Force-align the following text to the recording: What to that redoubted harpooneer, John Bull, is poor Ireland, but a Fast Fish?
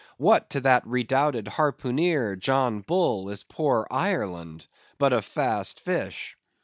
What 0.17 0.49
to 0.49 0.61
that 0.61 0.83
redoubted 0.87 1.45
harpooneer, 1.47 2.35
John 2.35 2.79
Bull, 2.81 3.29
is 3.29 3.43
poor 3.43 3.85
Ireland, 3.91 4.65
but 4.97 5.13
a 5.13 5.21
Fast 5.21 5.79
Fish? 5.79 6.35